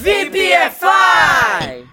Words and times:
VPFI! 0.00 1.84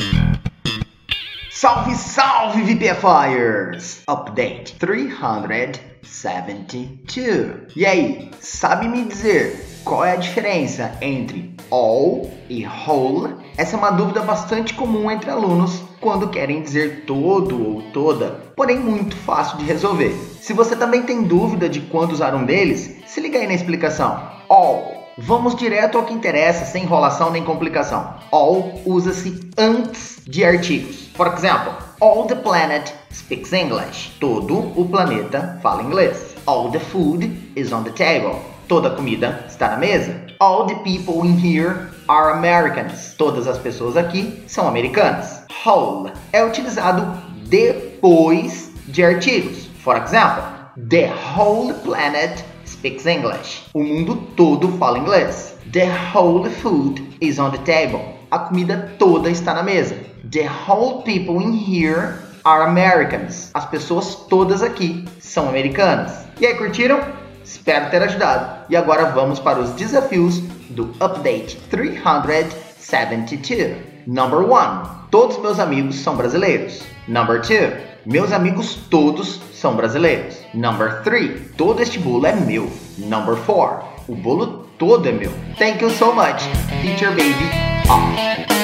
Salve, 1.52 1.94
salve 1.94 2.62
VPFires! 2.62 4.02
Update 4.08 4.76
372. 4.76 7.76
E 7.76 7.86
aí, 7.86 8.32
sabe 8.40 8.88
me 8.88 9.04
dizer 9.04 9.82
qual 9.84 10.06
é 10.06 10.14
a 10.14 10.16
diferença 10.16 10.98
entre 11.02 11.54
all 11.70 12.32
e 12.50 12.66
whole? 12.66 13.36
Essa 13.58 13.76
é 13.76 13.80
uma 13.80 13.92
dúvida 13.92 14.22
bastante 14.22 14.74
comum 14.74 15.12
entre 15.12 15.30
alunos 15.30 15.84
quando 16.00 16.30
querem 16.30 16.62
dizer 16.62 17.04
todo 17.06 17.62
ou 17.62 17.82
toda, 17.92 18.54
porém 18.56 18.80
muito 18.80 19.18
fácil 19.18 19.58
de 19.58 19.66
resolver. 19.66 20.16
Se 20.40 20.54
você 20.54 20.78
também 20.78 21.04
tem 21.04 21.24
dúvida 21.24 21.68
de 21.68 21.82
quando 21.82 22.14
usar 22.14 22.34
um 22.34 22.46
deles, 22.46 23.02
se 23.06 23.20
liga 23.20 23.38
aí 23.38 23.48
na 23.48 23.54
explicação. 23.54 24.32
All 24.48 24.97
Vamos 25.20 25.56
direto 25.56 25.98
ao 25.98 26.06
que 26.06 26.14
interessa, 26.14 26.64
sem 26.64 26.84
enrolação 26.84 27.32
nem 27.32 27.44
complicação. 27.44 28.14
All 28.32 28.80
usa-se 28.86 29.50
antes 29.58 30.22
de 30.28 30.46
artigos. 30.46 31.08
Por 31.16 31.26
exemplo, 31.26 31.74
all 32.00 32.28
the 32.28 32.36
planet 32.36 32.94
speaks 33.12 33.52
English. 33.52 34.16
Todo 34.20 34.60
o 34.80 34.88
planeta 34.88 35.60
fala 35.64 35.82
inglês. 35.82 36.36
All 36.46 36.70
the 36.70 36.80
food 36.80 37.52
is 37.56 37.72
on 37.72 37.84
the 37.84 37.90
table. 37.90 38.40
Toda 38.68 38.90
a 38.90 38.96
comida 38.96 39.44
está 39.48 39.70
na 39.70 39.78
mesa. 39.78 40.16
All 40.40 40.68
the 40.68 40.76
people 40.76 41.28
in 41.28 41.36
here 41.36 41.90
are 42.08 42.34
Americans. 42.34 43.16
Todas 43.18 43.48
as 43.48 43.58
pessoas 43.58 43.98
aqui 43.98 44.44
são 44.46 44.68
americanas. 44.68 45.42
Whole 45.66 46.12
é 46.32 46.44
utilizado 46.44 47.20
depois 47.48 48.72
de 48.86 49.04
artigos. 49.04 49.68
For 49.84 49.98
example, 49.98 50.44
the 50.90 51.12
whole 51.36 51.74
planet 51.74 52.46
speaks 52.78 53.08
English. 53.08 53.64
O 53.74 53.84
mundo 53.84 54.16
todo 54.36 54.68
fala 54.78 55.00
inglês. 55.00 55.56
The 55.72 55.90
whole 56.14 56.48
food 56.50 57.02
is 57.20 57.40
on 57.40 57.52
the 57.52 57.58
table. 57.60 58.02
A 58.30 58.40
comida 58.40 58.94
toda 59.00 59.30
está 59.30 59.54
na 59.54 59.64
mesa. 59.64 59.96
The 60.30 60.46
whole 60.48 61.04
people 61.04 61.42
in 61.42 61.54
here 61.54 62.20
are 62.44 62.64
Americans. 62.64 63.52
As 63.54 63.66
pessoas 63.66 64.16
todas 64.30 64.62
aqui 64.62 65.06
são 65.20 65.48
americanas. 65.50 66.26
E 66.40 66.46
aí, 66.46 66.56
curtiram? 66.56 67.00
Espero 67.44 67.90
ter 67.90 68.04
ajudado. 68.04 68.66
E 68.70 68.76
agora 68.76 69.06
vamos 69.06 69.40
para 69.40 69.60
os 69.60 69.72
desafios 69.72 70.40
do 70.70 70.92
Update 71.00 71.58
372. 71.70 73.78
Number 74.06 74.40
1. 74.40 75.08
Todos 75.10 75.40
meus 75.40 75.60
amigos 75.60 75.96
são 75.96 76.16
brasileiros. 76.16 76.84
Number 77.08 77.42
2. 77.42 77.97
Meus 78.10 78.32
amigos 78.32 78.80
todos 78.90 79.42
são 79.52 79.76
brasileiros. 79.76 80.38
Number 80.54 81.04
3. 81.04 81.52
Todo 81.58 81.82
este 81.82 82.00
bolo 82.00 82.26
é 82.26 82.34
meu. 82.34 82.72
Number 82.98 83.36
4. 83.36 83.86
O 84.08 84.16
bolo 84.16 84.66
todo 84.80 85.10
é 85.10 85.12
meu. 85.12 85.30
Thank 85.58 85.84
you 85.84 85.90
so 85.90 86.14
much. 86.14 86.42
Teacher 86.82 87.10
Baby 87.10 87.52
off. 87.90 88.57